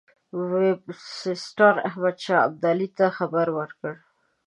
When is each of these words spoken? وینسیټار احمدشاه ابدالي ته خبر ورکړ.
وینسیټار 0.49 1.75
احمدشاه 1.89 2.45
ابدالي 2.47 2.87
ته 2.97 3.05
خبر 3.17 3.47
ورکړ. 3.57 3.93